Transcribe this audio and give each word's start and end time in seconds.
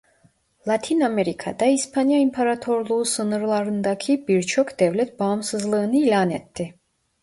Latin 0.67 1.01
Amerika'da 1.01 1.65
İspanya 1.65 2.19
İmparatorluğu 2.19 3.05
sınırlarındaki 3.05 4.27
birçok 4.27 4.79
devlet 4.79 5.19
bağımsızlığını 5.19 5.95
ilan 5.95 6.29
etti. 6.29 6.73